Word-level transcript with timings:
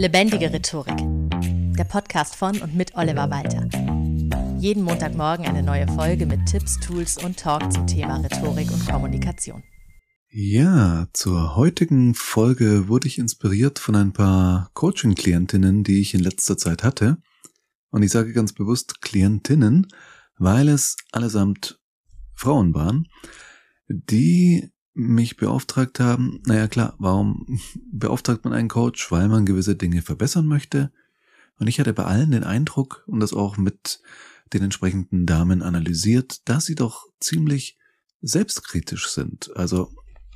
Lebendige 0.00 0.50
Rhetorik. 0.50 0.96
Der 1.76 1.84
Podcast 1.84 2.34
von 2.34 2.58
und 2.62 2.74
mit 2.74 2.94
Oliver 2.94 3.28
Walter. 3.28 3.68
Jeden 4.58 4.82
Montagmorgen 4.82 5.44
eine 5.44 5.62
neue 5.62 5.86
Folge 5.88 6.24
mit 6.24 6.46
Tipps, 6.46 6.80
Tools 6.80 7.22
und 7.22 7.38
Talk 7.38 7.70
zum 7.70 7.86
Thema 7.86 8.16
Rhetorik 8.16 8.72
und 8.72 8.88
Kommunikation. 8.88 9.62
Ja, 10.30 11.06
zur 11.12 11.54
heutigen 11.54 12.14
Folge 12.14 12.88
wurde 12.88 13.08
ich 13.08 13.18
inspiriert 13.18 13.78
von 13.78 13.94
ein 13.94 14.14
paar 14.14 14.70
Coaching-Klientinnen, 14.72 15.84
die 15.84 16.00
ich 16.00 16.14
in 16.14 16.20
letzter 16.20 16.56
Zeit 16.56 16.82
hatte. 16.82 17.18
Und 17.90 18.02
ich 18.02 18.10
sage 18.10 18.32
ganz 18.32 18.54
bewusst 18.54 19.02
Klientinnen, 19.02 19.86
weil 20.38 20.70
es 20.70 20.96
allesamt 21.12 21.78
Frauen 22.34 22.72
waren, 22.72 23.06
die 23.86 24.72
mich 25.08 25.36
beauftragt 25.36 26.00
haben, 26.00 26.40
naja 26.46 26.68
klar, 26.68 26.94
warum 26.98 27.60
beauftragt 27.92 28.44
man 28.44 28.52
einen 28.52 28.68
Coach? 28.68 29.10
Weil 29.10 29.28
man 29.28 29.46
gewisse 29.46 29.76
Dinge 29.76 30.02
verbessern 30.02 30.46
möchte. 30.46 30.92
Und 31.58 31.66
ich 31.66 31.78
hatte 31.78 31.92
bei 31.92 32.04
allen 32.04 32.30
den 32.30 32.44
Eindruck 32.44 33.04
und 33.06 33.20
das 33.20 33.32
auch 33.32 33.56
mit 33.56 34.00
den 34.52 34.62
entsprechenden 34.62 35.26
Damen 35.26 35.62
analysiert, 35.62 36.48
dass 36.48 36.64
sie 36.64 36.74
doch 36.74 37.06
ziemlich 37.20 37.78
selbstkritisch 38.20 39.08
sind. 39.08 39.54
Also 39.56 39.92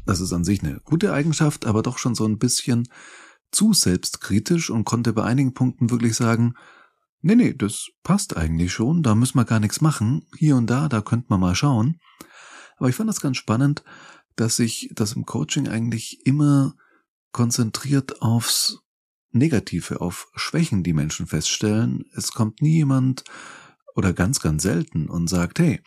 das 0.07 0.21
ist 0.21 0.33
an 0.33 0.45
sich 0.45 0.63
eine 0.63 0.81
gute 0.85 1.13
Eigenschaft, 1.13 1.67
aber 1.67 1.83
doch 1.83 1.99
schon 1.99 2.15
so 2.15 2.27
ein 2.27 2.39
bisschen 2.39 2.89
zu 3.51 3.73
selbstkritisch 3.73 4.71
und 4.71 4.85
konnte 4.85 5.13
bei 5.13 5.25
einigen 5.25 5.55
Punkten 5.55 5.91
wirklich 5.91 6.15
sagen, 6.15 6.55
nee, 7.23 7.35
nee, 7.37 7.55
das 7.55 7.89
passt 8.03 8.37
eigentlich 8.37 8.73
schon, 8.73 9.03
da 9.03 9.15
müssen 9.15 9.39
wir 9.39 9.45
gar 9.45 9.61
nichts 9.61 9.81
machen, 9.81 10.27
hier 10.37 10.57
und 10.57 10.69
da, 10.69 10.89
da 10.89 11.01
könnte 11.01 11.27
man 11.31 11.41
mal 11.41 11.55
schauen. 11.55 12.01
Aber 12.77 12.89
ich 12.89 12.97
fand 12.97 13.09
das 13.09 13.21
ganz 13.21 13.37
spannend, 13.37 13.85
dass 14.37 14.57
sich 14.57 14.91
das 14.95 15.13
im 15.13 15.27
Coaching 15.27 15.69
eigentlich 15.69 16.27
immer 16.27 16.77
konzentriert 17.33 18.23
aufs 18.23 18.81
Negative, 19.31 20.01
auf 20.01 20.29
Schwächen, 20.37 20.83
die 20.83 20.93
Menschen 20.93 21.27
feststellen. 21.27 22.05
Es 22.15 22.33
kommt 22.33 22.63
nie 22.63 22.77
jemand 22.77 23.25
oder 23.95 24.13
ganz, 24.13 24.41
ganz 24.41 24.63
selten 24.63 25.09
und 25.09 25.29
sagt, 25.29 25.59
hey, 25.59 25.81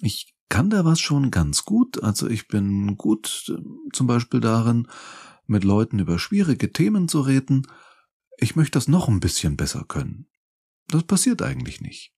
ich 0.00 0.34
kann 0.48 0.70
da 0.70 0.84
was 0.84 1.00
schon 1.00 1.30
ganz 1.30 1.64
gut. 1.64 2.02
Also 2.02 2.28
ich 2.28 2.48
bin 2.48 2.96
gut 2.96 3.46
äh, 3.48 3.60
zum 3.92 4.06
Beispiel 4.06 4.40
darin, 4.40 4.88
mit 5.46 5.64
Leuten 5.64 5.98
über 5.98 6.18
schwierige 6.18 6.72
Themen 6.72 7.08
zu 7.08 7.20
reden. 7.20 7.66
Ich 8.36 8.56
möchte 8.56 8.78
das 8.78 8.88
noch 8.88 9.08
ein 9.08 9.20
bisschen 9.20 9.56
besser 9.56 9.84
können. 9.86 10.26
Das 10.88 11.04
passiert 11.04 11.42
eigentlich 11.42 11.80
nicht. 11.80 12.12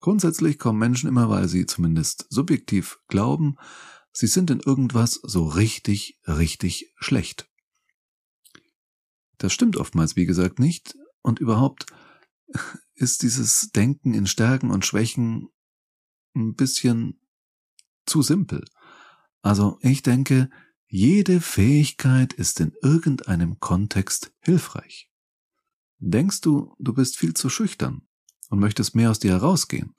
Grundsätzlich 0.00 0.58
kommen 0.58 0.78
Menschen 0.78 1.08
immer, 1.08 1.28
weil 1.28 1.48
sie 1.48 1.66
zumindest 1.66 2.26
subjektiv 2.30 2.98
glauben, 3.08 3.56
Sie 4.12 4.26
sind 4.26 4.50
in 4.50 4.60
irgendwas 4.60 5.14
so 5.14 5.46
richtig, 5.46 6.20
richtig 6.26 6.92
schlecht. 6.96 7.48
Das 9.38 9.52
stimmt 9.52 9.76
oftmals, 9.76 10.16
wie 10.16 10.26
gesagt, 10.26 10.58
nicht. 10.58 10.96
Und 11.22 11.38
überhaupt 11.38 11.86
ist 12.94 13.22
dieses 13.22 13.70
Denken 13.70 14.14
in 14.14 14.26
Stärken 14.26 14.70
und 14.70 14.84
Schwächen 14.84 15.48
ein 16.34 16.54
bisschen 16.54 17.20
zu 18.06 18.22
simpel. 18.22 18.64
Also 19.42 19.78
ich 19.80 20.02
denke, 20.02 20.50
jede 20.86 21.40
Fähigkeit 21.40 22.32
ist 22.32 22.60
in 22.60 22.72
irgendeinem 22.82 23.60
Kontext 23.60 24.32
hilfreich. 24.40 25.10
Denkst 25.98 26.40
du, 26.40 26.74
du 26.78 26.92
bist 26.92 27.16
viel 27.16 27.34
zu 27.34 27.48
schüchtern 27.48 28.08
und 28.48 28.58
möchtest 28.58 28.94
mehr 28.94 29.10
aus 29.10 29.18
dir 29.18 29.32
herausgehen? 29.32 29.94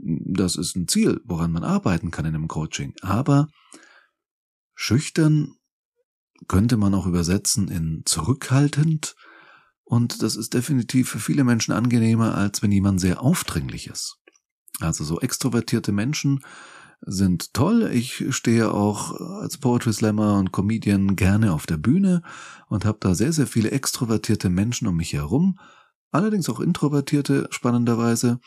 Das 0.00 0.56
ist 0.56 0.76
ein 0.76 0.88
Ziel, 0.88 1.20
woran 1.24 1.52
man 1.52 1.64
arbeiten 1.64 2.10
kann 2.10 2.24
in 2.24 2.34
einem 2.34 2.48
Coaching. 2.48 2.94
Aber 3.02 3.48
schüchtern 4.74 5.54
könnte 6.46 6.76
man 6.76 6.94
auch 6.94 7.06
übersetzen 7.06 7.68
in 7.68 8.02
zurückhaltend. 8.04 9.16
Und 9.84 10.22
das 10.22 10.36
ist 10.36 10.54
definitiv 10.54 11.08
für 11.08 11.18
viele 11.18 11.44
Menschen 11.44 11.72
angenehmer, 11.72 12.36
als 12.36 12.62
wenn 12.62 12.70
jemand 12.70 13.00
sehr 13.00 13.22
aufdringlich 13.22 13.88
ist. 13.88 14.18
Also 14.80 15.02
so 15.02 15.20
extrovertierte 15.20 15.92
Menschen 15.92 16.40
sind 17.00 17.54
toll. 17.54 17.90
Ich 17.92 18.24
stehe 18.30 18.72
auch 18.72 19.12
als 19.40 19.58
Poetry 19.58 19.92
Slammer 19.92 20.38
und 20.38 20.52
Comedian 20.52 21.16
gerne 21.16 21.52
auf 21.52 21.66
der 21.66 21.76
Bühne 21.76 22.22
und 22.68 22.84
habe 22.84 22.98
da 23.00 23.14
sehr, 23.14 23.32
sehr 23.32 23.46
viele 23.46 23.70
extrovertierte 23.70 24.50
Menschen 24.50 24.86
um 24.86 24.96
mich 24.96 25.12
herum. 25.12 25.58
Allerdings 26.10 26.48
auch 26.48 26.60
introvertierte, 26.60 27.48
spannenderweise. 27.50 28.40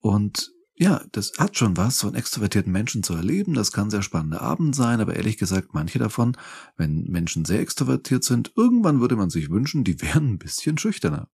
Und 0.00 0.52
ja, 0.78 1.04
das 1.10 1.32
hat 1.38 1.58
schon 1.58 1.76
was, 1.76 2.04
einen 2.04 2.14
extrovertierten 2.14 2.70
Menschen 2.70 3.02
zu 3.02 3.14
erleben. 3.14 3.54
Das 3.54 3.72
kann 3.72 3.90
sehr 3.90 4.02
spannender 4.02 4.42
Abend 4.42 4.76
sein, 4.76 5.00
aber 5.00 5.16
ehrlich 5.16 5.36
gesagt, 5.36 5.74
manche 5.74 5.98
davon, 5.98 6.36
wenn 6.76 7.02
Menschen 7.04 7.44
sehr 7.44 7.60
extrovertiert 7.60 8.22
sind, 8.22 8.52
irgendwann 8.54 9.00
würde 9.00 9.16
man 9.16 9.28
sich 9.28 9.50
wünschen, 9.50 9.82
die 9.82 10.00
wären 10.02 10.34
ein 10.34 10.38
bisschen 10.38 10.78
schüchterner, 10.78 11.28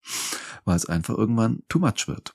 weil 0.65 0.77
es 0.77 0.87
einfach 0.87 1.17
irgendwann 1.17 1.63
too 1.69 1.79
much 1.79 2.09
wird. 2.09 2.35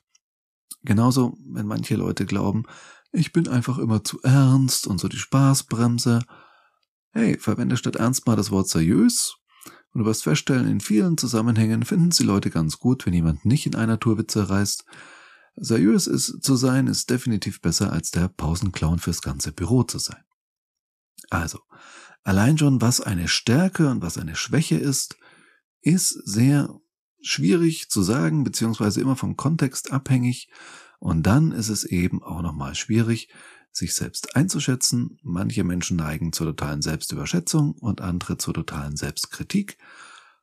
Genauso, 0.84 1.36
wenn 1.46 1.66
manche 1.66 1.96
Leute 1.96 2.26
glauben, 2.26 2.64
ich 3.12 3.34
bin 3.34 3.48
einfach 3.48 3.80
immer 3.80 4.04
zu 4.04 4.22
ernst 4.22 4.86
und 4.86 5.00
so 5.00 5.08
die 5.08 5.18
Spaßbremse. 5.18 6.22
Hey, 7.12 7.40
verwende 7.40 7.76
statt 7.76 7.96
ernst 7.96 8.28
mal 8.28 8.36
das 8.36 8.52
Wort 8.52 8.70
seriös 8.70 9.36
und 9.94 10.02
du 10.02 10.06
wirst 10.06 10.24
feststellen, 10.24 10.70
in 10.70 10.80
vielen 10.80 11.18
Zusammenhängen 11.18 11.84
finden 11.84 12.12
sie 12.12 12.24
Leute 12.24 12.52
ganz 12.52 12.78
gut, 12.78 13.06
wenn 13.08 13.14
jemand 13.14 13.46
nicht 13.46 13.66
in 13.66 13.76
einer 13.76 14.00
Tour 14.00 14.20
Witze 14.20 14.48
reißt, 14.48 14.86
Seriös 15.62 16.08
ist 16.08 16.44
zu 16.44 16.56
sein, 16.56 16.88
ist 16.88 17.10
definitiv 17.10 17.62
besser 17.62 17.92
als 17.92 18.12
der 18.12 18.28
Pausenclown 18.28 19.00
fürs 19.00 19.22
ganze 19.22 19.52
Büro 19.52 19.84
zu 19.84 20.00
sein. 20.00 20.24
Also, 21.30 21.60
allein 22.24 22.58
schon 22.58 22.82
was 22.82 23.02
eine 23.02 23.28
Stärke 23.28 23.90
und 23.90 24.02
was 24.02 24.18
eine 24.18 24.36
Schwäche 24.36 24.78
ist, 24.78 25.18
ist 25.82 26.10
sehr 26.26 26.80
schwierig 27.22 27.90
zu 27.90 28.02
sagen, 28.02 28.44
beziehungsweise 28.44 29.02
immer 29.02 29.16
vom 29.16 29.36
Kontext 29.36 29.92
abhängig. 29.92 30.50
Und 31.00 31.24
dann 31.24 31.52
ist 31.52 31.70
es 31.70 31.84
eben 31.84 32.24
auch 32.24 32.42
nochmal 32.42 32.76
schwierig, 32.76 33.30
sich 33.72 33.94
selbst 33.94 34.36
einzuschätzen. 34.36 35.20
Manche 35.24 35.64
Menschen 35.64 35.98
neigen 35.98 36.34
zur 36.34 36.48
totalen 36.48 36.82
Selbstüberschätzung 36.82 37.74
und 37.74 38.02
andere 38.02 38.38
zur 38.38 38.54
totalen 38.54 38.96
Selbstkritik. 38.96 39.78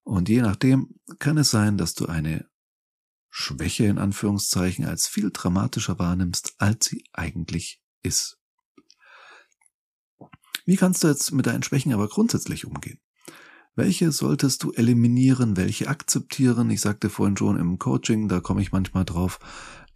Und 0.02 0.28
je 0.28 0.40
nachdem 0.40 0.94
kann 1.18 1.36
es 1.36 1.50
sein, 1.50 1.76
dass 1.76 1.94
du 1.94 2.06
eine 2.06 2.46
Schwäche 3.38 3.84
in 3.84 3.98
Anführungszeichen 3.98 4.86
als 4.86 5.08
viel 5.08 5.30
dramatischer 5.30 5.98
wahrnimmst, 5.98 6.54
als 6.56 6.86
sie 6.86 7.04
eigentlich 7.12 7.82
ist. 8.02 8.38
Wie 10.64 10.76
kannst 10.76 11.04
du 11.04 11.08
jetzt 11.08 11.32
mit 11.32 11.44
deinen 11.44 11.62
Schwächen 11.62 11.92
aber 11.92 12.08
grundsätzlich 12.08 12.64
umgehen? 12.64 12.98
Welche 13.74 14.10
solltest 14.10 14.62
du 14.62 14.72
eliminieren, 14.72 15.58
welche 15.58 15.88
akzeptieren? 15.88 16.70
Ich 16.70 16.80
sagte 16.80 17.10
vorhin 17.10 17.36
schon 17.36 17.58
im 17.58 17.78
Coaching, 17.78 18.26
da 18.28 18.40
komme 18.40 18.62
ich 18.62 18.72
manchmal 18.72 19.04
drauf, 19.04 19.38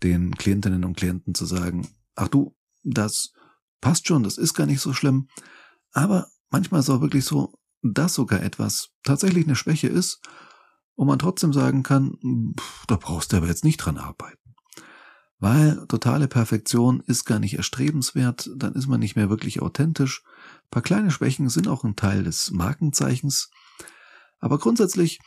den 0.03 0.35
Klientinnen 0.35 0.85
und 0.85 0.99
Klienten 0.99 1.35
zu 1.35 1.47
sagen, 1.47 1.89
ach 2.17 2.29
du, 2.29 2.55
das 2.83 3.33
passt 3.81 4.07
schon, 4.07 4.23
das 4.23 4.37
ist 4.37 4.53
gar 4.53 4.67
nicht 4.67 4.83
so 4.83 4.93
schlimm. 4.93 5.29
Aber 5.93 6.29
manchmal 6.51 6.81
ist 6.81 6.91
auch 6.91 7.01
wirklich 7.01 7.25
so, 7.25 7.55
dass 7.81 8.13
sogar 8.13 8.43
etwas 8.43 8.91
tatsächlich 9.03 9.47
eine 9.47 9.57
Schwäche 9.57 9.89
ist 9.89 10.21
und 11.01 11.07
man 11.07 11.19
trotzdem 11.19 11.55
sagen 11.55 11.83
kann, 11.83 12.19
pff, 12.61 12.85
da 12.85 12.97
brauchst 12.97 13.33
du 13.33 13.39
aber 13.39 13.47
jetzt 13.47 13.65
nicht 13.65 13.79
dran 13.79 13.97
arbeiten. 13.97 14.55
Weil 15.39 15.87
totale 15.87 16.29
Perfektion 16.29 17.01
ist 17.07 17.25
gar 17.25 17.39
nicht 17.39 17.55
erstrebenswert, 17.55 18.51
dann 18.55 18.75
ist 18.75 18.87
man 18.87 19.01
nicht 19.01 19.17
mehr 19.17 19.31
wirklich 19.31 19.63
authentisch. 19.63 20.23
Ein 20.27 20.71
paar 20.71 20.83
kleine 20.83 21.11
Schwächen 21.11 21.49
sind 21.49 21.69
auch 21.69 21.85
ein 21.85 21.97
Teil 21.97 22.23
des 22.23 22.51
Markenzeichens. 22.51 23.51
Aber 24.41 24.59
grundsätzlich 24.59 25.21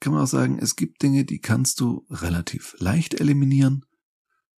kann 0.00 0.14
man 0.14 0.22
auch 0.22 0.26
sagen, 0.26 0.58
es 0.58 0.74
gibt 0.74 1.02
Dinge, 1.02 1.26
die 1.26 1.40
kannst 1.40 1.80
du 1.80 2.06
relativ 2.08 2.74
leicht 2.78 3.20
eliminieren 3.20 3.84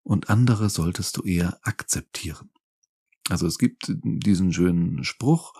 und 0.04 0.30
andere 0.30 0.70
solltest 0.70 1.16
du 1.16 1.22
eher 1.22 1.58
akzeptieren. 1.62 2.50
Also 3.28 3.48
es 3.48 3.58
gibt 3.58 3.92
diesen 4.04 4.52
schönen 4.52 5.02
Spruch, 5.02 5.54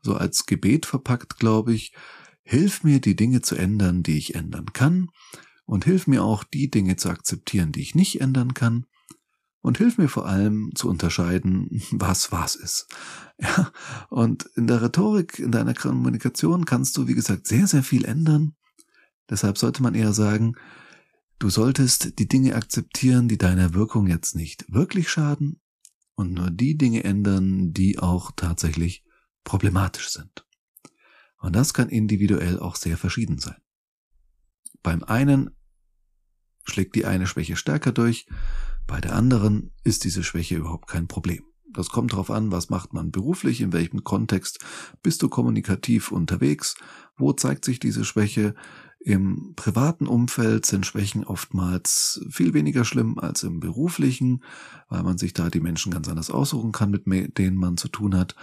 so 0.00 0.14
als 0.14 0.46
Gebet 0.46 0.86
verpackt, 0.86 1.40
glaube 1.40 1.74
ich, 1.74 1.92
Hilf 2.42 2.84
mir, 2.84 3.00
die 3.00 3.16
Dinge 3.16 3.40
zu 3.42 3.54
ändern, 3.56 4.02
die 4.02 4.18
ich 4.18 4.34
ändern 4.34 4.72
kann, 4.72 5.10
und 5.64 5.84
hilf 5.84 6.06
mir 6.06 6.24
auch, 6.24 6.44
die 6.44 6.70
Dinge 6.70 6.96
zu 6.96 7.08
akzeptieren, 7.08 7.72
die 7.72 7.80
ich 7.80 7.94
nicht 7.94 8.20
ändern 8.20 8.54
kann, 8.54 8.86
und 9.62 9.78
hilf 9.78 9.96
mir 9.96 10.08
vor 10.08 10.26
allem 10.26 10.72
zu 10.74 10.88
unterscheiden, 10.88 11.82
was 11.92 12.32
was 12.32 12.56
ist. 12.56 12.88
Ja, 13.40 13.72
und 14.10 14.44
in 14.56 14.66
der 14.66 14.82
Rhetorik, 14.82 15.38
in 15.38 15.52
deiner 15.52 15.74
Kommunikation 15.74 16.64
kannst 16.64 16.96
du, 16.96 17.08
wie 17.08 17.14
gesagt, 17.14 17.46
sehr, 17.46 17.66
sehr 17.66 17.82
viel 17.82 18.04
ändern. 18.04 18.54
Deshalb 19.30 19.56
sollte 19.56 19.82
man 19.82 19.94
eher 19.94 20.12
sagen, 20.12 20.56
du 21.38 21.48
solltest 21.48 22.18
die 22.18 22.28
Dinge 22.28 22.54
akzeptieren, 22.54 23.28
die 23.28 23.38
deiner 23.38 23.72
Wirkung 23.72 24.08
jetzt 24.08 24.34
nicht 24.34 24.64
wirklich 24.68 25.10
schaden 25.10 25.60
und 26.14 26.32
nur 26.32 26.50
die 26.50 26.76
Dinge 26.76 27.04
ändern, 27.04 27.72
die 27.72 27.98
auch 27.98 28.32
tatsächlich 28.36 29.04
problematisch 29.44 30.10
sind. 30.10 30.44
Und 31.42 31.56
das 31.56 31.74
kann 31.74 31.88
individuell 31.88 32.58
auch 32.60 32.76
sehr 32.76 32.96
verschieden 32.96 33.38
sein. 33.38 33.60
Beim 34.82 35.02
einen 35.02 35.50
schlägt 36.64 36.94
die 36.94 37.04
eine 37.04 37.26
Schwäche 37.26 37.56
stärker 37.56 37.92
durch, 37.92 38.26
bei 38.86 39.00
der 39.00 39.14
anderen 39.14 39.72
ist 39.82 40.04
diese 40.04 40.22
Schwäche 40.22 40.56
überhaupt 40.56 40.88
kein 40.88 41.08
Problem. 41.08 41.44
Das 41.72 41.88
kommt 41.88 42.12
darauf 42.12 42.30
an, 42.30 42.52
was 42.52 42.70
macht 42.70 42.92
man 42.92 43.10
beruflich, 43.10 43.60
in 43.60 43.72
welchem 43.72 44.04
Kontext 44.04 44.60
bist 45.02 45.22
du 45.22 45.28
kommunikativ 45.28 46.12
unterwegs, 46.12 46.76
wo 47.16 47.32
zeigt 47.32 47.64
sich 47.64 47.80
diese 47.80 48.04
Schwäche, 48.04 48.54
Im 49.04 49.54
privaten 49.56 50.06
Umfeld 50.06 50.64
sind 50.64 50.86
Schwächen 50.86 51.24
oftmals 51.24 52.24
viel 52.30 52.54
weniger 52.54 52.84
schlimm 52.84 53.18
als 53.18 53.42
im 53.42 53.58
beruflichen, 53.58 54.44
weil 54.88 55.02
man 55.02 55.18
sich 55.18 55.32
da 55.32 55.50
die 55.50 55.58
Menschen 55.58 55.90
ganz 55.90 56.08
anders 56.08 56.30
aussuchen 56.30 56.70
kann, 56.70 56.90
mit 56.90 57.36
denen 57.36 57.56
man 57.56 57.76
zu 57.76 57.88
tun 57.88 58.16
hat. 58.16 58.36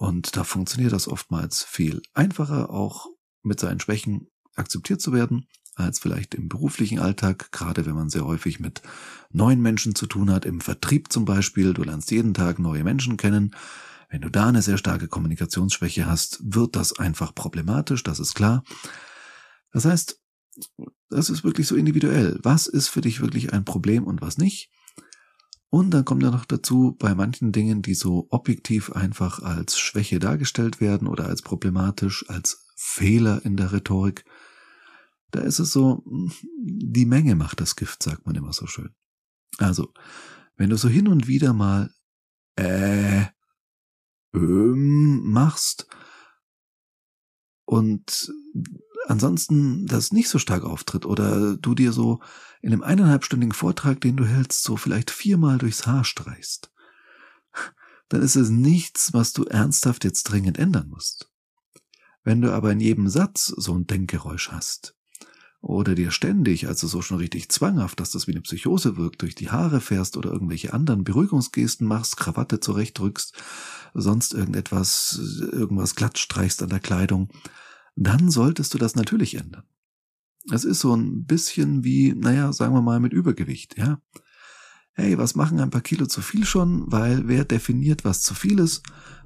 Und 0.00 0.34
da 0.34 0.44
funktioniert 0.44 0.94
das 0.94 1.08
oftmals 1.08 1.62
viel 1.62 2.00
einfacher, 2.14 2.70
auch 2.70 3.08
mit 3.42 3.60
seinen 3.60 3.80
Schwächen 3.80 4.28
akzeptiert 4.54 5.02
zu 5.02 5.12
werden, 5.12 5.46
als 5.74 5.98
vielleicht 5.98 6.34
im 6.34 6.48
beruflichen 6.48 6.98
Alltag, 6.98 7.52
gerade 7.52 7.84
wenn 7.84 7.94
man 7.94 8.08
sehr 8.08 8.24
häufig 8.24 8.60
mit 8.60 8.80
neuen 9.28 9.60
Menschen 9.60 9.94
zu 9.94 10.06
tun 10.06 10.30
hat, 10.30 10.46
im 10.46 10.62
Vertrieb 10.62 11.12
zum 11.12 11.26
Beispiel. 11.26 11.74
Du 11.74 11.82
lernst 11.82 12.10
jeden 12.12 12.32
Tag 12.32 12.58
neue 12.58 12.82
Menschen 12.82 13.18
kennen. 13.18 13.54
Wenn 14.08 14.22
du 14.22 14.30
da 14.30 14.48
eine 14.48 14.62
sehr 14.62 14.78
starke 14.78 15.06
Kommunikationsschwäche 15.06 16.06
hast, 16.06 16.40
wird 16.42 16.76
das 16.76 16.98
einfach 16.98 17.34
problematisch, 17.34 18.02
das 18.02 18.20
ist 18.20 18.32
klar. 18.32 18.64
Das 19.70 19.84
heißt, 19.84 20.18
das 21.10 21.28
ist 21.28 21.44
wirklich 21.44 21.66
so 21.66 21.76
individuell. 21.76 22.38
Was 22.42 22.68
ist 22.68 22.88
für 22.88 23.02
dich 23.02 23.20
wirklich 23.20 23.52
ein 23.52 23.66
Problem 23.66 24.04
und 24.04 24.22
was 24.22 24.38
nicht? 24.38 24.70
Und 25.70 25.92
dann 25.92 26.04
kommt 26.04 26.24
ja 26.24 26.32
noch 26.32 26.44
dazu, 26.44 26.96
bei 26.98 27.14
manchen 27.14 27.52
Dingen, 27.52 27.80
die 27.80 27.94
so 27.94 28.26
objektiv 28.30 28.90
einfach 28.90 29.40
als 29.40 29.78
Schwäche 29.78 30.18
dargestellt 30.18 30.80
werden 30.80 31.06
oder 31.06 31.26
als 31.26 31.42
problematisch, 31.42 32.28
als 32.28 32.66
Fehler 32.76 33.44
in 33.44 33.56
der 33.56 33.72
Rhetorik, 33.72 34.24
da 35.30 35.40
ist 35.40 35.60
es 35.60 35.72
so, 35.72 36.02
die 36.58 37.06
Menge 37.06 37.36
macht 37.36 37.60
das 37.60 37.76
Gift, 37.76 38.02
sagt 38.02 38.26
man 38.26 38.34
immer 38.34 38.52
so 38.52 38.66
schön. 38.66 38.90
Also, 39.58 39.92
wenn 40.56 40.70
du 40.70 40.76
so 40.76 40.88
hin 40.88 41.06
und 41.06 41.28
wieder 41.28 41.52
mal 41.52 41.94
äh, 42.56 43.26
ähm, 44.34 45.22
machst 45.30 45.86
und 47.64 48.32
ansonsten 49.10 49.86
das 49.86 50.12
nicht 50.12 50.28
so 50.28 50.38
stark 50.38 50.64
auftritt 50.64 51.04
oder 51.04 51.56
du 51.56 51.74
dir 51.74 51.92
so 51.92 52.20
in 52.62 52.72
einem 52.72 52.82
eineinhalbstündigen 52.82 53.52
Vortrag, 53.52 54.00
den 54.00 54.16
du 54.16 54.24
hältst, 54.24 54.62
so 54.62 54.76
vielleicht 54.76 55.10
viermal 55.10 55.58
durchs 55.58 55.86
Haar 55.86 56.04
streichst, 56.04 56.70
dann 58.08 58.22
ist 58.22 58.36
es 58.36 58.50
nichts, 58.50 59.12
was 59.12 59.32
du 59.32 59.44
ernsthaft 59.44 60.04
jetzt 60.04 60.24
dringend 60.24 60.58
ändern 60.58 60.88
musst. 60.88 61.30
Wenn 62.22 62.40
du 62.40 62.52
aber 62.52 62.70
in 62.70 62.80
jedem 62.80 63.08
Satz 63.08 63.46
so 63.46 63.74
ein 63.74 63.86
Denkgeräusch 63.86 64.50
hast 64.50 64.94
oder 65.60 65.94
dir 65.94 66.10
ständig, 66.10 66.68
also 66.68 66.86
so 66.86 67.02
schon 67.02 67.18
richtig 67.18 67.48
zwanghaft, 67.48 67.98
dass 67.98 68.10
das 68.10 68.26
wie 68.26 68.32
eine 68.32 68.42
Psychose 68.42 68.96
wirkt, 68.96 69.22
durch 69.22 69.34
die 69.34 69.50
Haare 69.50 69.80
fährst 69.80 70.16
oder 70.16 70.30
irgendwelche 70.30 70.72
anderen 70.72 71.02
Beruhigungsgesten 71.02 71.86
machst, 71.86 72.16
Krawatte 72.16 72.60
zurechtdrückst, 72.60 73.34
sonst 73.94 74.34
irgendetwas, 74.34 75.18
irgendwas 75.52 75.96
glatt 75.96 76.18
streichst 76.18 76.62
an 76.62 76.68
der 76.68 76.80
Kleidung, 76.80 77.28
dann 78.00 78.30
solltest 78.30 78.72
du 78.72 78.78
das 78.78 78.96
natürlich 78.96 79.34
ändern. 79.36 79.64
Es 80.50 80.64
ist 80.64 80.80
so 80.80 80.96
ein 80.96 81.26
bisschen 81.26 81.84
wie, 81.84 82.14
naja, 82.14 82.52
sagen 82.52 82.74
wir 82.74 82.80
mal 82.80 82.98
mit 82.98 83.12
Übergewicht, 83.12 83.76
ja. 83.76 84.00
Hey, 84.92 85.18
was 85.18 85.34
machen 85.34 85.60
ein 85.60 85.70
paar 85.70 85.82
Kilo 85.82 86.06
zu 86.06 86.22
viel 86.22 86.44
schon? 86.44 86.90
Weil 86.90 87.28
wer 87.28 87.44
definiert, 87.44 88.04
was 88.04 88.22
zu 88.22 88.34
viel 88.34 88.58
ist? 88.58 88.82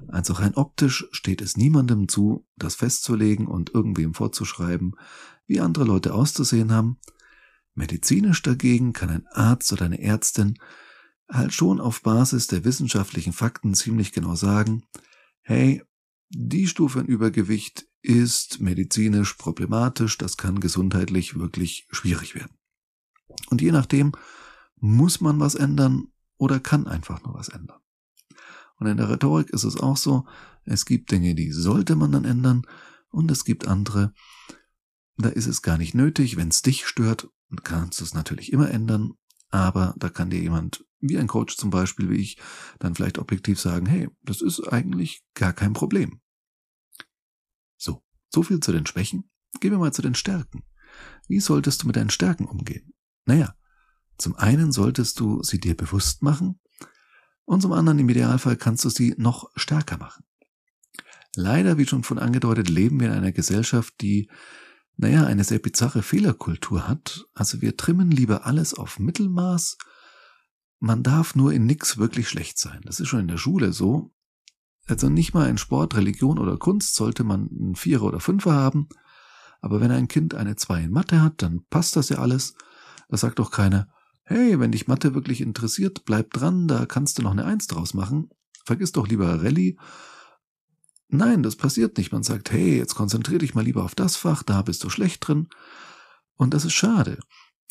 Also 0.09 0.33
rein 0.33 0.55
optisch 0.55 1.07
steht 1.11 1.41
es 1.41 1.57
niemandem 1.57 2.07
zu, 2.07 2.45
das 2.57 2.75
festzulegen 2.75 3.47
und 3.47 3.73
irgendwem 3.73 4.13
vorzuschreiben, 4.13 4.95
wie 5.47 5.61
andere 5.61 5.85
Leute 5.85 6.13
auszusehen 6.13 6.71
haben. 6.71 6.99
Medizinisch 7.73 8.41
dagegen 8.41 8.93
kann 8.93 9.09
ein 9.09 9.27
Arzt 9.31 9.71
oder 9.73 9.85
eine 9.85 10.01
Ärztin 10.01 10.59
halt 11.29 11.53
schon 11.53 11.79
auf 11.79 12.03
Basis 12.03 12.47
der 12.47 12.65
wissenschaftlichen 12.65 13.33
Fakten 13.33 13.73
ziemlich 13.73 14.11
genau 14.11 14.35
sagen, 14.35 14.83
hey, 15.41 15.81
die 16.29 16.67
Stufe 16.67 16.99
an 16.99 17.05
Übergewicht 17.05 17.87
ist 18.05 18.59
medizinisch 18.59 19.33
problematisch, 19.33 20.17
das 20.17 20.37
kann 20.37 20.59
gesundheitlich 20.59 21.37
wirklich 21.37 21.87
schwierig 21.91 22.35
werden. 22.35 22.55
Und 23.49 23.61
je 23.61 23.71
nachdem 23.71 24.11
muss 24.77 25.21
man 25.21 25.39
was 25.39 25.55
ändern 25.55 26.07
oder 26.37 26.59
kann 26.59 26.87
einfach 26.87 27.23
nur 27.23 27.33
was 27.33 27.49
ändern. 27.49 27.79
Und 28.77 28.87
in 28.87 28.97
der 28.97 29.09
Rhetorik 29.09 29.49
ist 29.49 29.63
es 29.63 29.77
auch 29.77 29.97
so, 29.97 30.25
es 30.65 30.85
gibt 30.85 31.11
Dinge, 31.11 31.33
die 31.33 31.51
sollte 31.51 31.95
man 31.95 32.11
dann 32.11 32.25
ändern 32.25 32.63
und 33.09 33.31
es 33.31 33.45
gibt 33.45 33.67
andere, 33.67 34.13
da 35.17 35.29
ist 35.29 35.47
es 35.47 35.61
gar 35.61 35.77
nicht 35.77 35.95
nötig, 35.95 36.35
wenn 36.35 36.49
es 36.49 36.61
dich 36.61 36.85
stört, 36.85 37.29
kannst 37.63 37.99
du 37.99 38.03
es 38.03 38.13
natürlich 38.13 38.51
immer 38.51 38.69
ändern, 38.69 39.13
aber 39.49 39.95
da 39.97 40.09
kann 40.09 40.29
dir 40.29 40.41
jemand, 40.41 40.85
wie 40.99 41.17
ein 41.17 41.27
Coach 41.27 41.55
zum 41.57 41.69
Beispiel, 41.69 42.09
wie 42.09 42.17
ich, 42.17 42.37
dann 42.79 42.95
vielleicht 42.95 43.17
objektiv 43.17 43.59
sagen, 43.59 43.85
hey, 43.85 44.09
das 44.23 44.41
ist 44.41 44.61
eigentlich 44.67 45.23
gar 45.33 45.53
kein 45.53 45.73
Problem. 45.73 46.19
So 48.35 48.43
viel 48.43 48.59
zu 48.59 48.73
den 48.73 48.85
Schwächen. 48.85 49.29
Gehen 49.61 49.71
wir 49.71 49.79
mal 49.79 49.93
zu 49.93 50.01
den 50.01 50.15
Stärken. 50.15 50.63
Wie 51.29 51.39
solltest 51.39 51.81
du 51.81 51.87
mit 51.87 51.95
deinen 51.95 52.09
Stärken 52.09 52.45
umgehen? 52.45 52.93
Naja, 53.25 53.55
zum 54.17 54.35
einen 54.35 54.73
solltest 54.73 55.19
du 55.19 55.41
sie 55.41 55.59
dir 55.59 55.75
bewusst 55.75 56.21
machen 56.21 56.59
und 57.45 57.61
zum 57.61 57.71
anderen 57.71 57.99
im 57.99 58.09
Idealfall 58.09 58.57
kannst 58.57 58.83
du 58.83 58.89
sie 58.89 59.15
noch 59.17 59.49
stärker 59.55 59.97
machen. 59.97 60.25
Leider, 61.35 61.77
wie 61.77 61.85
schon 61.85 62.03
von 62.03 62.19
angedeutet, 62.19 62.69
leben 62.69 62.99
wir 62.99 63.07
in 63.07 63.13
einer 63.13 63.31
Gesellschaft, 63.31 63.93
die, 64.01 64.29
naja, 64.97 65.25
eine 65.25 65.43
sehr 65.43 65.59
bizarre 65.59 66.01
Fehlerkultur 66.01 66.87
hat. 66.87 67.25
Also 67.33 67.61
wir 67.61 67.77
trimmen 67.77 68.11
lieber 68.11 68.45
alles 68.45 68.73
auf 68.73 68.99
Mittelmaß. 68.99 69.77
Man 70.79 71.03
darf 71.03 71.35
nur 71.35 71.53
in 71.53 71.65
nix 71.65 71.97
wirklich 71.97 72.29
schlecht 72.29 72.57
sein. 72.57 72.81
Das 72.83 72.99
ist 72.99 73.07
schon 73.07 73.21
in 73.21 73.27
der 73.27 73.37
Schule 73.37 73.73
so. 73.73 74.14
Also 74.87 75.09
nicht 75.09 75.33
mal 75.33 75.49
in 75.49 75.57
Sport, 75.57 75.95
Religion 75.95 76.37
oder 76.37 76.57
Kunst 76.57 76.95
sollte 76.95 77.23
man 77.23 77.49
einen 77.49 77.75
Vierer 77.75 78.03
oder 78.03 78.19
Fünfer 78.19 78.53
haben. 78.53 78.87
Aber 79.61 79.81
wenn 79.81 79.91
ein 79.91 80.07
Kind 80.07 80.35
eine 80.35 80.55
Zwei 80.55 80.83
in 80.83 80.91
Mathe 80.91 81.21
hat, 81.21 81.41
dann 81.41 81.65
passt 81.69 81.95
das 81.95 82.09
ja 82.09 82.19
alles. 82.19 82.55
Da 83.09 83.17
sagt 83.17 83.39
doch 83.39 83.51
keiner, 83.51 83.87
hey, 84.23 84.59
wenn 84.59 84.71
dich 84.71 84.87
Mathe 84.87 85.15
wirklich 85.15 85.41
interessiert, 85.41 86.05
bleib 86.05 86.33
dran, 86.33 86.67
da 86.67 86.85
kannst 86.85 87.17
du 87.17 87.23
noch 87.23 87.31
eine 87.31 87.45
Eins 87.45 87.67
draus 87.67 87.93
machen. 87.93 88.29
Vergiss 88.63 88.91
doch 88.91 89.07
lieber 89.07 89.43
Rallye. 89.43 89.77
Nein, 91.07 91.43
das 91.43 91.55
passiert 91.55 91.97
nicht. 91.97 92.11
Man 92.11 92.23
sagt, 92.23 92.51
hey, 92.51 92.77
jetzt 92.77 92.95
konzentrier 92.95 93.39
dich 93.39 93.55
mal 93.55 93.63
lieber 93.63 93.83
auf 93.83 93.95
das 93.95 94.15
Fach, 94.15 94.43
da 94.43 94.61
bist 94.61 94.83
du 94.83 94.89
schlecht 94.89 95.27
drin. 95.27 95.47
Und 96.35 96.53
das 96.53 96.65
ist 96.65 96.73
schade 96.73 97.19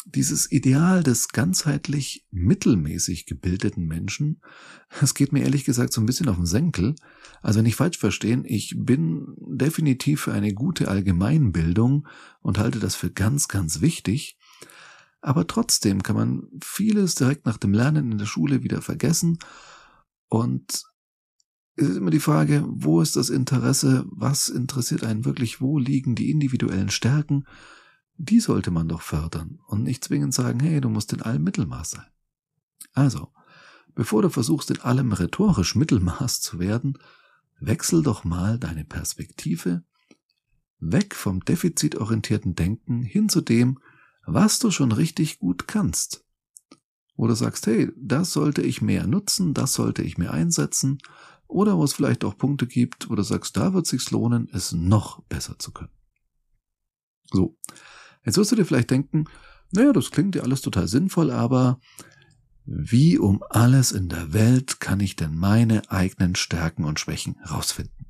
dieses 0.06 0.50
Ideal 0.52 1.02
des 1.02 1.28
ganzheitlich 1.28 2.26
mittelmäßig 2.30 3.26
gebildeten 3.26 3.86
Menschen, 3.86 4.42
es 5.00 5.14
geht 5.14 5.32
mir 5.32 5.42
ehrlich 5.42 5.64
gesagt 5.64 5.92
so 5.92 6.00
ein 6.00 6.06
bisschen 6.06 6.28
auf 6.28 6.36
den 6.36 6.46
Senkel. 6.46 6.94
Also 7.42 7.62
nicht 7.62 7.76
falsch 7.76 7.98
verstehen, 7.98 8.44
ich 8.46 8.74
bin 8.76 9.34
definitiv 9.38 10.22
für 10.22 10.32
eine 10.32 10.52
gute 10.52 10.88
Allgemeinbildung 10.88 12.06
und 12.40 12.58
halte 12.58 12.80
das 12.80 12.94
für 12.94 13.10
ganz, 13.10 13.48
ganz 13.48 13.80
wichtig. 13.80 14.38
Aber 15.20 15.46
trotzdem 15.46 16.02
kann 16.02 16.16
man 16.16 16.48
vieles 16.62 17.14
direkt 17.14 17.46
nach 17.46 17.56
dem 17.56 17.72
Lernen 17.72 18.12
in 18.12 18.18
der 18.18 18.26
Schule 18.26 18.62
wieder 18.62 18.82
vergessen. 18.82 19.38
Und 20.28 20.84
es 21.76 21.88
ist 21.88 21.96
immer 21.96 22.10
die 22.10 22.20
Frage, 22.20 22.64
wo 22.68 23.00
ist 23.00 23.16
das 23.16 23.30
Interesse, 23.30 24.04
was 24.10 24.50
interessiert 24.50 25.02
einen 25.02 25.24
wirklich, 25.24 25.62
wo 25.62 25.78
liegen 25.78 26.14
die 26.14 26.30
individuellen 26.30 26.90
Stärken 26.90 27.44
die 28.16 28.40
sollte 28.40 28.70
man 28.70 28.88
doch 28.88 29.02
fördern 29.02 29.58
und 29.66 29.82
nicht 29.82 30.04
zwingend 30.04 30.34
sagen, 30.34 30.60
hey, 30.60 30.80
du 30.80 30.88
musst 30.88 31.12
in 31.12 31.22
allem 31.22 31.42
Mittelmaß 31.42 31.90
sein. 31.92 32.06
Also, 32.92 33.32
bevor 33.94 34.22
du 34.22 34.30
versuchst, 34.30 34.70
in 34.70 34.80
allem 34.80 35.12
rhetorisch 35.12 35.74
Mittelmaß 35.74 36.40
zu 36.40 36.58
werden, 36.58 36.98
wechsel 37.60 38.02
doch 38.02 38.24
mal 38.24 38.58
deine 38.58 38.84
Perspektive 38.84 39.84
weg 40.78 41.14
vom 41.14 41.40
defizitorientierten 41.44 42.54
Denken 42.54 43.02
hin 43.02 43.28
zu 43.28 43.40
dem, 43.40 43.78
was 44.26 44.58
du 44.58 44.70
schon 44.70 44.92
richtig 44.92 45.38
gut 45.38 45.66
kannst. 45.66 46.24
Du 47.16 47.32
sagst, 47.34 47.66
hey, 47.66 47.90
das 47.96 48.32
sollte 48.32 48.60
ich 48.62 48.82
mehr 48.82 49.06
nutzen, 49.06 49.54
das 49.54 49.72
sollte 49.72 50.02
ich 50.02 50.18
mehr 50.18 50.32
einsetzen, 50.32 50.98
oder 51.46 51.76
wo 51.76 51.84
es 51.84 51.92
vielleicht 51.92 52.24
auch 52.24 52.36
Punkte 52.36 52.66
gibt, 52.66 53.08
wo 53.08 53.14
du 53.14 53.22
sagst, 53.22 53.56
da 53.56 53.72
wird 53.72 53.86
es 53.86 53.90
sich 53.90 54.10
lohnen, 54.10 54.48
es 54.52 54.72
noch 54.72 55.22
besser 55.22 55.58
zu 55.58 55.72
können. 55.72 55.92
So. 57.32 57.56
Jetzt 58.24 58.36
wirst 58.36 58.52
du 58.52 58.56
dir 58.56 58.64
vielleicht 58.64 58.90
denken, 58.90 59.24
naja, 59.72 59.92
das 59.92 60.10
klingt 60.10 60.34
ja 60.34 60.42
alles 60.42 60.60
total 60.60 60.88
sinnvoll, 60.88 61.30
aber 61.30 61.80
wie 62.64 63.18
um 63.18 63.42
alles 63.50 63.92
in 63.92 64.08
der 64.08 64.32
Welt 64.32 64.80
kann 64.80 65.00
ich 65.00 65.16
denn 65.16 65.36
meine 65.36 65.90
eigenen 65.90 66.34
Stärken 66.34 66.84
und 66.84 66.98
Schwächen 66.98 67.36
rausfinden? 67.48 68.06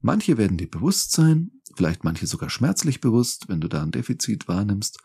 Manche 0.00 0.36
werden 0.36 0.58
dir 0.58 0.70
bewusst 0.70 1.12
sein, 1.12 1.52
vielleicht 1.74 2.04
manche 2.04 2.26
sogar 2.26 2.50
schmerzlich 2.50 3.00
bewusst, 3.00 3.48
wenn 3.48 3.60
du 3.60 3.68
da 3.68 3.82
ein 3.82 3.90
Defizit 3.90 4.48
wahrnimmst. 4.48 4.98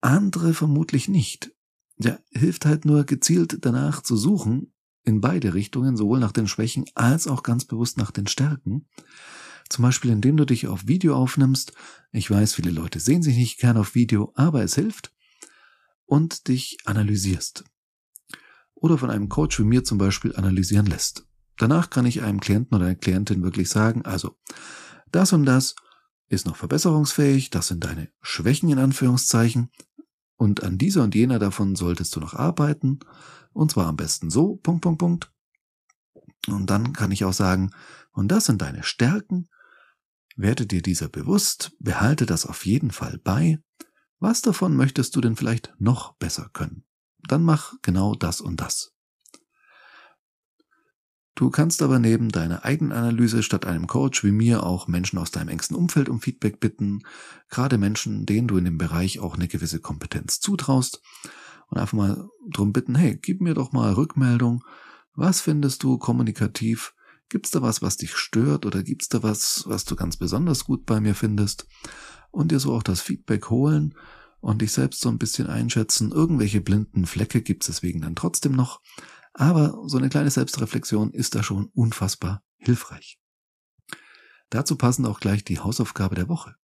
Andere 0.00 0.54
vermutlich 0.54 1.08
nicht. 1.08 1.52
Ja, 1.98 2.18
hilft 2.32 2.66
halt 2.66 2.84
nur 2.84 3.04
gezielt 3.04 3.58
danach 3.64 4.02
zu 4.02 4.16
suchen, 4.16 4.74
in 5.04 5.20
beide 5.20 5.54
Richtungen, 5.54 5.96
sowohl 5.96 6.18
nach 6.18 6.32
den 6.32 6.48
Schwächen 6.48 6.86
als 6.94 7.28
auch 7.28 7.42
ganz 7.42 7.64
bewusst 7.64 7.98
nach 7.98 8.10
den 8.10 8.26
Stärken. 8.26 8.88
Zum 9.68 9.82
Beispiel, 9.82 10.10
indem 10.10 10.36
du 10.36 10.44
dich 10.44 10.66
auf 10.66 10.86
Video 10.86 11.16
aufnimmst. 11.16 11.72
Ich 12.12 12.30
weiß, 12.30 12.54
viele 12.54 12.70
Leute 12.70 13.00
sehen 13.00 13.22
sich 13.22 13.36
nicht 13.36 13.58
gern 13.58 13.76
auf 13.76 13.94
Video, 13.94 14.32
aber 14.34 14.62
es 14.62 14.74
hilft. 14.74 15.12
Und 16.06 16.48
dich 16.48 16.78
analysierst. 16.84 17.64
Oder 18.74 18.98
von 18.98 19.10
einem 19.10 19.28
Coach 19.28 19.58
wie 19.58 19.64
mir 19.64 19.84
zum 19.84 19.98
Beispiel 19.98 20.36
analysieren 20.36 20.86
lässt. 20.86 21.26
Danach 21.56 21.88
kann 21.90 22.04
ich 22.04 22.22
einem 22.22 22.40
Klienten 22.40 22.76
oder 22.76 22.86
einer 22.86 22.94
Klientin 22.94 23.42
wirklich 23.42 23.68
sagen, 23.68 24.04
also, 24.04 24.36
das 25.10 25.32
und 25.32 25.46
das 25.46 25.76
ist 26.28 26.46
noch 26.46 26.56
verbesserungsfähig, 26.56 27.50
das 27.50 27.68
sind 27.68 27.84
deine 27.84 28.10
Schwächen 28.20 28.68
in 28.68 28.78
Anführungszeichen, 28.78 29.70
und 30.36 30.62
an 30.62 30.78
dieser 30.78 31.04
und 31.04 31.14
jener 31.14 31.38
davon 31.38 31.76
solltest 31.76 32.14
du 32.16 32.20
noch 32.20 32.34
arbeiten, 32.34 32.98
und 33.52 33.70
zwar 33.70 33.86
am 33.86 33.96
besten 33.96 34.30
so, 34.30 34.56
Punkt, 34.56 34.82
Punkt, 34.82 34.98
Punkt. 34.98 35.32
Und 36.48 36.68
dann 36.70 36.92
kann 36.92 37.12
ich 37.12 37.24
auch 37.24 37.32
sagen, 37.32 37.70
und 38.12 38.28
das 38.28 38.46
sind 38.46 38.60
deine 38.60 38.82
Stärken, 38.82 39.48
werde 40.36 40.66
dir 40.66 40.82
dieser 40.82 41.08
bewusst, 41.08 41.72
behalte 41.78 42.26
das 42.26 42.46
auf 42.46 42.66
jeden 42.66 42.90
Fall 42.90 43.18
bei. 43.22 43.58
Was 44.18 44.42
davon 44.42 44.76
möchtest 44.76 45.14
du 45.16 45.20
denn 45.20 45.36
vielleicht 45.36 45.74
noch 45.78 46.16
besser 46.16 46.50
können? 46.52 46.84
Dann 47.28 47.42
mach 47.42 47.74
genau 47.82 48.14
das 48.14 48.40
und 48.40 48.60
das. 48.60 48.94
Du 51.36 51.50
kannst 51.50 51.82
aber 51.82 51.98
neben 51.98 52.28
deiner 52.28 52.64
Eigenanalyse 52.64 53.42
statt 53.42 53.66
einem 53.66 53.88
Coach 53.88 54.22
wie 54.22 54.30
mir 54.30 54.62
auch 54.62 54.86
Menschen 54.86 55.18
aus 55.18 55.32
deinem 55.32 55.48
engsten 55.48 55.76
Umfeld 55.76 56.08
um 56.08 56.20
Feedback 56.20 56.60
bitten, 56.60 57.00
gerade 57.48 57.76
Menschen, 57.76 58.24
denen 58.24 58.46
du 58.46 58.56
in 58.56 58.64
dem 58.64 58.78
Bereich 58.78 59.18
auch 59.18 59.34
eine 59.34 59.48
gewisse 59.48 59.80
Kompetenz 59.80 60.38
zutraust 60.38 61.02
und 61.68 61.78
einfach 61.78 61.96
mal 61.96 62.28
drum 62.48 62.72
bitten, 62.72 62.94
hey, 62.94 63.18
gib 63.20 63.40
mir 63.40 63.54
doch 63.54 63.72
mal 63.72 63.92
Rückmeldung, 63.94 64.62
was 65.14 65.40
findest 65.40 65.82
du 65.82 65.98
kommunikativ, 65.98 66.94
gibt's 67.28 67.50
da 67.50 67.62
was, 67.62 67.82
was 67.82 67.96
dich 67.96 68.16
stört 68.16 68.66
oder 68.66 68.82
gibt's 68.82 69.08
da 69.08 69.22
was, 69.22 69.64
was 69.66 69.84
du 69.84 69.96
ganz 69.96 70.16
besonders 70.16 70.64
gut 70.64 70.86
bei 70.86 71.00
mir 71.00 71.14
findest 71.14 71.66
und 72.30 72.50
dir 72.50 72.60
so 72.60 72.72
auch 72.74 72.82
das 72.82 73.00
Feedback 73.00 73.50
holen 73.50 73.94
und 74.40 74.62
dich 74.62 74.72
selbst 74.72 75.00
so 75.00 75.08
ein 75.08 75.18
bisschen 75.18 75.46
einschätzen, 75.46 76.12
irgendwelche 76.12 76.60
blinden 76.60 77.06
Flecke 77.06 77.42
gibt's 77.42 77.66
deswegen 77.66 78.02
dann 78.02 78.14
trotzdem 78.14 78.52
noch, 78.52 78.82
aber 79.32 79.82
so 79.86 79.98
eine 79.98 80.08
kleine 80.08 80.30
Selbstreflexion 80.30 81.12
ist 81.12 81.34
da 81.34 81.42
schon 81.42 81.66
unfassbar 81.74 82.42
hilfreich. 82.56 83.18
Dazu 84.50 84.76
passend 84.76 85.06
auch 85.08 85.20
gleich 85.20 85.44
die 85.44 85.58
Hausaufgabe 85.58 86.14
der 86.14 86.28
Woche. 86.28 86.54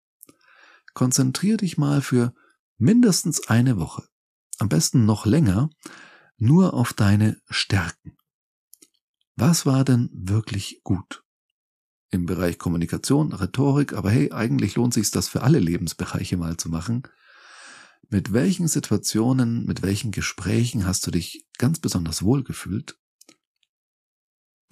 Konzentrier 0.94 1.56
dich 1.56 1.78
mal 1.78 2.02
für 2.02 2.34
mindestens 2.78 3.48
eine 3.48 3.78
Woche, 3.78 4.06
am 4.58 4.68
besten 4.68 5.04
noch 5.04 5.26
länger, 5.26 5.70
nur 6.38 6.74
auf 6.74 6.92
deine 6.92 7.40
Stärken. 7.48 8.16
Was 9.40 9.64
war 9.64 9.84
denn 9.84 10.10
wirklich 10.12 10.82
gut? 10.84 11.24
Im 12.10 12.26
Bereich 12.26 12.58
Kommunikation, 12.58 13.32
Rhetorik, 13.32 13.94
aber 13.94 14.10
hey, 14.10 14.30
eigentlich 14.32 14.76
lohnt 14.76 14.92
sich 14.92 15.10
das 15.12 15.28
für 15.28 15.42
alle 15.42 15.60
Lebensbereiche 15.60 16.36
mal 16.36 16.58
zu 16.58 16.68
machen. 16.68 17.04
Mit 18.10 18.34
welchen 18.34 18.68
Situationen, 18.68 19.64
mit 19.64 19.80
welchen 19.80 20.10
Gesprächen 20.10 20.84
hast 20.84 21.06
du 21.06 21.10
dich 21.10 21.46
ganz 21.56 21.78
besonders 21.78 22.22
wohl 22.22 22.44
gefühlt? 22.44 22.98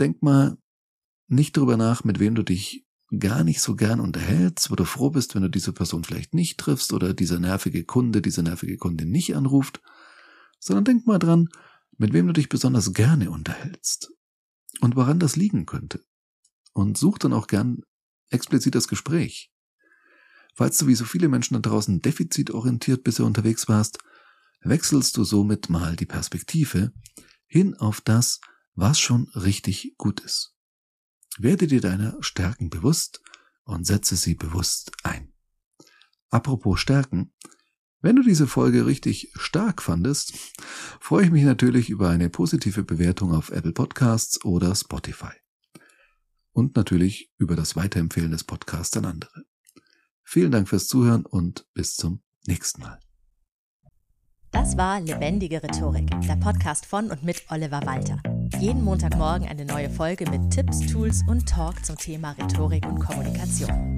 Denk 0.01 0.23
mal 0.23 0.59
nicht 1.29 1.57
darüber 1.57 1.79
nach, 1.79 2.05
mit 2.05 2.19
wem 2.19 2.35
du 2.35 2.43
dich 2.43 2.85
gar 3.19 3.45
nicht 3.45 3.63
so 3.63 3.75
gern 3.75 4.01
unterhältst, 4.01 4.71
wo 4.71 4.75
du 4.75 4.85
froh 4.85 5.09
bist, 5.09 5.35
wenn 5.35 5.41
du 5.41 5.49
diese 5.49 5.73
Person 5.73 6.05
vielleicht 6.05 6.35
nicht 6.35 6.61
triffst 6.61 6.93
oder 6.93 7.15
dieser 7.15 7.39
nervige 7.39 7.85
Kunde, 7.85 8.21
diese 8.21 8.43
nervige 8.43 8.77
Kundin 8.77 9.09
nicht 9.09 9.35
anruft, 9.35 9.81
sondern 10.61 10.85
denk 10.85 11.07
mal 11.07 11.19
dran, 11.19 11.49
mit 11.97 12.13
wem 12.13 12.27
du 12.27 12.35
dich 12.35 12.51
besonders 12.51 12.93
gerne 12.93 13.31
unterhältst 13.31 14.13
und 14.81 14.97
woran 14.97 15.19
das 15.19 15.37
liegen 15.37 15.67
könnte. 15.67 16.05
Und 16.73 16.97
such 16.97 17.19
dann 17.19 17.33
auch 17.33 17.47
gern 17.47 17.83
explizit 18.31 18.75
das 18.75 18.89
Gespräch. 18.89 19.51
Falls 20.55 20.77
du 20.79 20.87
wie 20.87 20.95
so 20.95 21.05
viele 21.05 21.29
Menschen 21.29 21.55
da 21.55 21.61
draußen 21.61 22.03
defizitorientiert 22.03 23.05
bisher 23.05 23.27
unterwegs 23.27 23.69
warst, 23.69 23.99
wechselst 24.61 25.17
du 25.17 25.25
somit 25.25 25.69
mal 25.69 25.97
die 25.97 26.07
Perspektive 26.07 26.93
hin 27.47 27.75
auf 27.75 28.01
das, 28.01 28.41
was 28.75 28.99
schon 28.99 29.29
richtig 29.35 29.95
gut 29.97 30.21
ist. 30.21 30.55
Werde 31.39 31.67
dir 31.67 31.81
deiner 31.81 32.17
Stärken 32.21 32.71
bewusst 32.71 33.21
und 33.65 33.87
setze 33.87 34.17
sie 34.17 34.35
bewusst 34.35 34.93
ein. 35.05 35.33
Apropos 36.31 36.81
Stärken, 36.81 37.33
wenn 38.01 38.17
du 38.17 38.23
diese 38.23 38.47
Folge 38.47 38.87
richtig 38.87 39.33
stark 39.35 39.83
fandest, 39.83 40.35
freue 41.01 41.25
ich 41.25 41.31
mich 41.31 41.45
natürlich 41.45 41.91
über 41.91 42.09
eine 42.11 42.31
positive 42.31 42.85
Bewertung 42.85 43.35
auf 43.35 43.51
Apple 43.51 43.73
Podcasts 43.73 44.45
oder 44.45 44.75
Spotify. 44.75 45.33
Und 46.53 46.77
natürlich 46.77 47.33
über 47.39 47.57
das 47.57 47.77
Weiterempfehlen 47.77 48.31
des 48.31 48.45
Podcasts 48.45 48.97
an 48.97 49.05
andere. 49.05 49.45
Vielen 50.25 50.53
Dank 50.53 50.69
fürs 50.69 50.87
Zuhören 50.87 51.25
und 51.25 51.67
bis 51.75 51.97
zum 51.97 52.23
nächsten 52.47 52.83
Mal. 52.83 53.01
Das 54.51 54.77
war 54.77 55.01
Lebendige 55.01 55.63
Rhetorik, 55.63 56.11
der 56.23 56.37
Podcast 56.37 56.87
von 56.87 57.11
und 57.11 57.23
mit 57.23 57.45
Oliver 57.51 57.85
Walter. 57.85 58.23
Jeden 58.61 58.83
Montagmorgen 58.83 59.47
eine 59.47 59.65
neue 59.65 59.91
Folge 59.91 60.29
mit 60.31 60.51
Tipps, 60.51 60.81
Tools 60.81 61.23
und 61.29 61.49
Talk 61.49 61.85
zum 61.85 61.97
Thema 61.97 62.33
Rhetorik 62.33 62.87
und 62.87 62.99
Kommunikation. 62.99 63.98